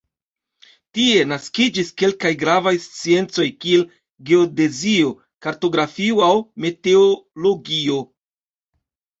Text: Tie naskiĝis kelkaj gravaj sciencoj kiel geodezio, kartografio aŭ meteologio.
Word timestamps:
Tie 0.97 1.17
naskiĝis 1.31 1.91
kelkaj 2.01 2.31
gravaj 2.43 2.73
sciencoj 2.87 3.45
kiel 3.65 3.85
geodezio, 4.31 5.13
kartografio 5.47 6.25
aŭ 6.29 6.33
meteologio. 6.67 8.01